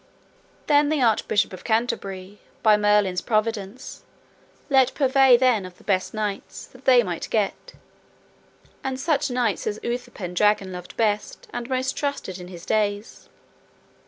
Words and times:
Then 0.65 0.89
the 0.89 1.03
Archbishop 1.03 1.53
of 1.53 1.63
Canterbury 1.63 2.39
by 2.63 2.75
Merlin's 2.75 3.21
providence 3.21 4.01
let 4.67 4.95
purvey 4.95 5.37
then 5.37 5.63
of 5.63 5.77
the 5.77 5.83
best 5.83 6.11
knights 6.11 6.65
that 6.65 6.85
they 6.85 7.03
might 7.03 7.29
get, 7.29 7.73
and 8.83 8.99
such 8.99 9.29
knights 9.29 9.67
as 9.67 9.79
Uther 9.83 10.09
Pendragon 10.09 10.71
loved 10.71 10.97
best 10.97 11.47
and 11.53 11.69
most 11.69 11.95
trusted 11.95 12.39
in 12.39 12.47
his 12.47 12.65
days. 12.65 13.29